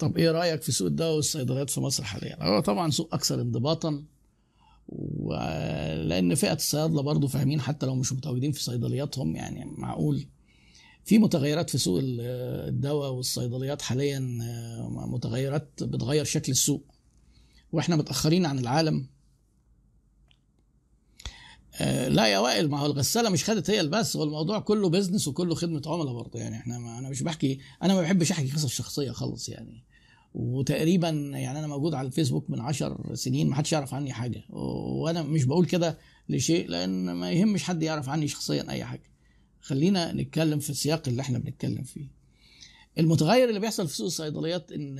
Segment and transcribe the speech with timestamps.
[0.00, 4.04] طب إيه رأيك في سوق الدواء والصيدليات في مصر حاليا؟ هو طبعا سوق أكثر انضباطا
[4.88, 10.26] ولأن فئة الصيادلة برضه فاهمين حتى لو مش متواجدين في صيدلياتهم يعني معقول.
[11.04, 14.20] في متغيرات في سوق الدواء والصيدليات حاليا
[14.88, 16.84] متغيرات بتغير شكل السوق
[17.72, 19.06] وإحنا متأخرين عن العالم.
[22.08, 25.54] لا يا وائل ما هو الغسالة مش خدت هي البس هو الموضوع كله بيزنس وكله
[25.54, 29.10] خدمة عملاء برضه يعني إحنا ما أنا مش بحكي أنا ما بحبش أحكي قصص شخصية
[29.10, 29.84] خالص يعني.
[30.34, 34.44] وتقريبا يعني أنا موجود على الفيسبوك من عشر سنين ما حدش يعرف عني حاجة.
[34.48, 39.10] وأنا مش بقول كده لشيء لأن ما يهمش حد يعرف عني شخصيا أي حاجة.
[39.60, 42.06] خلينا نتكلم في السياق اللي إحنا بنتكلم فيه.
[42.98, 44.98] المتغير اللي بيحصل في سوق الصيدليات إن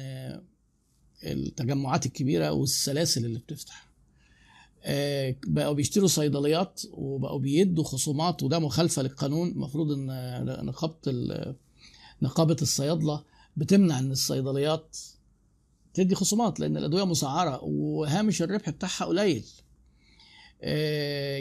[1.24, 3.90] التجمعات الكبيرة والسلاسل اللي بتفتح.
[5.46, 9.48] بقوا بيشتروا صيدليات وبقوا بيدوا خصومات وده مخالفة للقانون.
[9.48, 10.06] المفروض إن
[10.66, 11.54] نقابة
[12.22, 13.24] نقابة الصيادلة
[13.56, 14.96] بتمنع إن الصيدليات
[16.00, 19.44] تدي خصومات لأن الأدوية مسعرة وهامش الربح بتاعها قليل.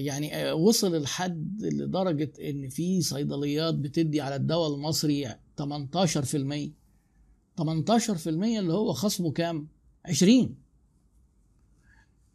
[0.05, 5.33] يعني وصل لحد لدرجة إن في صيدليات بتدي على الدواء المصري 18%
[7.61, 9.67] 18% اللي هو خصمه كام؟
[10.05, 10.55] 20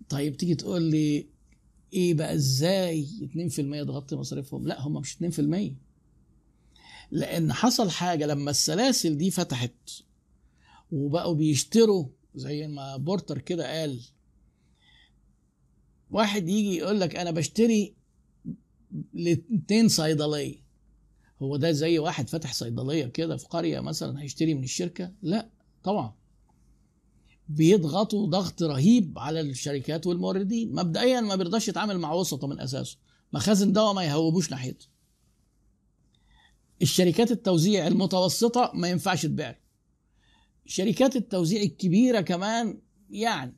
[0.09, 1.27] طيب تيجي تقول لي
[1.93, 3.07] إيه بقى؟ إزاي
[3.85, 5.41] 2% تغطي مصاريفهم؟ لا هم مش 2%
[7.11, 9.73] لأن حصل حاجة لما السلاسل دي فتحت
[10.95, 14.01] وبقوا بيشتروا زي ما بورتر كده قال.
[16.11, 17.95] واحد يجي يقول لك أنا بشتري
[19.13, 20.65] لاتنين صيدلية.
[21.43, 25.49] هو ده زي واحد فتح صيدلية كده في قرية مثلا هيشتري من الشركة؟ لا
[25.85, 26.15] طبعا.
[27.49, 30.73] بيضغطوا ضغط رهيب على الشركات والموردين.
[30.73, 32.97] مبدئيا ما بيرضاش يتعامل مع وسطه من أساسه.
[33.33, 34.87] مخازن دواء ما يهوبوش ناحيته.
[36.83, 39.64] الشركات التوزيع المتوسطة ما ينفعش تبيع
[40.75, 42.79] شركات التوزيع الكبيرة كمان
[43.11, 43.55] يعني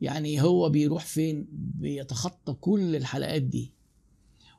[0.00, 3.72] يعني هو بيروح فين؟ بيتخطى كل الحلقات دي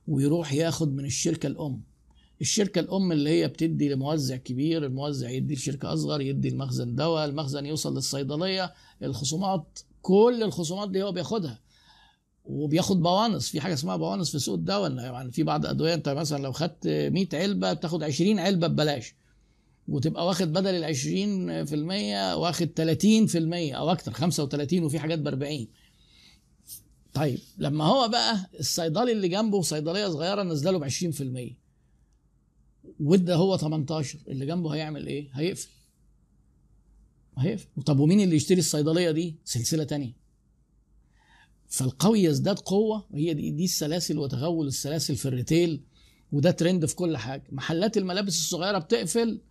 [0.08, 1.82] ويروح ياخد من الشركة الأم.
[2.42, 7.66] الشركة الأم اللي هي بتدي لموزع كبير الموزع يدي لشركة أصغر يدي المخزن دواء المخزن
[7.66, 11.60] يوصل للصيدلية الخصومات كل الخصومات دي هو بياخدها.
[12.46, 16.44] وبياخد بوانص في حاجة اسمها بوانص في سوق الدواء يعني في بعض الأدوية أنت مثلا
[16.44, 19.16] لو خدت 100 علبة بتاخد 20 علبة ببلاش.
[19.92, 20.96] وتبقى واخد بدل ال
[22.34, 25.68] 20% واخد 30% أو أكتر 35 وفي حاجات ب 40
[27.14, 31.54] طيب لما هو بقى الصيدلي اللي جنبه صيدلية صغيرة نزله ب 20%
[33.00, 35.70] وده هو 18 اللي جنبه هيعمل إيه؟ هيقفل.
[37.38, 37.68] هيقفل.
[37.86, 40.14] طب ومين اللي يشتري الصيدلية دي؟ سلسلة تانية.
[41.68, 45.84] فالقوي يزداد قوة هي دي, دي السلاسل وتغول السلاسل في ال retail
[46.32, 47.44] وده ترند في كل حاجة.
[47.52, 49.42] محلات الملابس الصغيرة بتقفل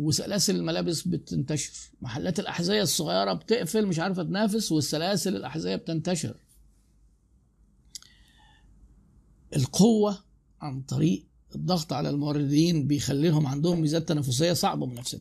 [0.00, 1.72] وسلاسل الملابس بتنتشر.
[2.02, 6.36] محلات الأحذية الصغيرة بتقفل مش عارفة تنافس والسلاسل الأحذية بتنتشر.
[9.56, 10.24] القوة
[10.60, 15.20] عن طريق الضغط على الموردين بيخلي لهم عندهم ميزات تنافسية صعبة منافستهم